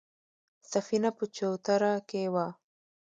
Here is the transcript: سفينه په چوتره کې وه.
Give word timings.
سفينه 0.71 1.09
په 1.17 1.25
چوتره 1.35 1.91
کې 2.09 2.23
وه. 2.33 2.47